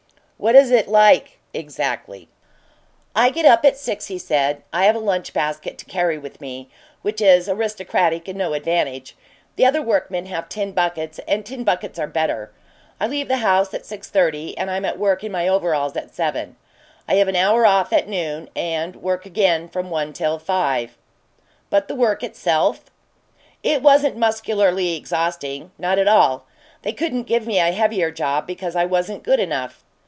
"What 0.49 0.55
is 0.55 0.71
it 0.71 0.87
like 0.87 1.37
exactly?" 1.53 2.27
"I 3.15 3.29
get 3.29 3.45
up 3.45 3.63
at 3.63 3.77
six," 3.77 4.07
he 4.07 4.17
said. 4.17 4.63
"I 4.73 4.85
have 4.85 4.95
a 4.95 4.99
lunch 4.99 5.33
basket 5.33 5.77
to 5.77 5.85
carry 5.85 6.17
with 6.17 6.41
me, 6.41 6.67
which 7.03 7.21
is 7.21 7.47
aristocratic 7.47 8.27
and 8.27 8.39
no 8.39 8.53
advantage. 8.53 9.15
The 9.55 9.67
other 9.67 9.83
workmen 9.83 10.25
have 10.25 10.49
tin 10.49 10.71
buckets, 10.71 11.19
and 11.27 11.45
tin 11.45 11.63
buckets 11.63 11.99
are 11.99 12.07
better. 12.07 12.51
I 12.99 13.05
leave 13.05 13.27
the 13.27 13.37
house 13.37 13.71
at 13.75 13.85
six 13.85 14.09
thirty, 14.09 14.57
and 14.57 14.71
I'm 14.71 14.83
at 14.83 14.97
work 14.97 15.23
in 15.23 15.31
my 15.31 15.47
overalls 15.47 15.95
at 15.95 16.11
seven. 16.15 16.55
I 17.07 17.17
have 17.17 17.27
an 17.27 17.35
hour 17.35 17.63
off 17.67 17.93
at 17.93 18.07
noon, 18.07 18.49
and 18.55 18.95
work 18.95 19.27
again 19.27 19.69
from 19.69 19.91
one 19.91 20.11
till 20.11 20.39
five." 20.39 20.97
"But 21.69 21.87
the 21.87 21.93
work 21.93 22.23
itself?" 22.23 22.85
"It 23.61 23.83
wasn't 23.83 24.17
muscularly 24.17 24.95
exhausting 24.95 25.69
not 25.77 25.99
at 25.99 26.07
all. 26.07 26.47
They 26.81 26.93
couldn't 26.93 27.25
give 27.27 27.45
me 27.45 27.59
a 27.59 27.71
heavier 27.71 28.09
job 28.09 28.47
because 28.47 28.75
I 28.75 28.85
wasn't 28.85 29.21
good 29.21 29.39
enough." 29.39 29.83